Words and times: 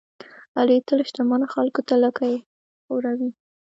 علي 0.57 0.77
تل 0.87 0.99
شتمنو 1.07 1.45
خلکوته 1.53 1.95
لکۍ 2.03 2.35
خوروي. 2.85 3.29